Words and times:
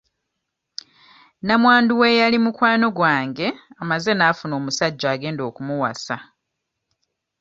Namwandu 1.45 1.91
w'eyali 1.99 2.37
mukwano 2.45 2.87
gwange 2.97 3.47
amaze 3.81 4.11
n'afuna 4.13 4.53
omusajja 4.59 5.07
agenda 5.15 5.41
okumuwasa. 5.49 6.15